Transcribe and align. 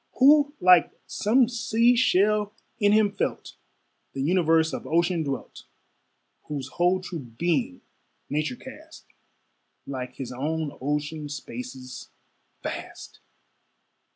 Who 0.13 0.55
like 0.59 0.91
some 1.05 1.47
sea 1.47 1.95
shell, 1.95 2.55
in 2.79 2.91
him 2.91 3.11
felt 3.11 3.53
The 4.13 4.23
universe 4.23 4.73
of 4.73 4.87
ocean 4.87 5.21
dwelt, 5.21 5.65
Whose 6.45 6.69
whole 6.69 7.01
true 7.01 7.19
being 7.19 7.81
nature 8.27 8.55
cast 8.55 9.05
Like 9.85 10.15
his 10.15 10.31
own 10.31 10.75
ocean 10.81 11.29
spaces, 11.29 12.09
vast! 12.63 13.19